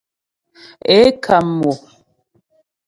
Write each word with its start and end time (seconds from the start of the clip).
Ě 0.95 0.99
kam 1.23 1.47
mo. 1.59 1.71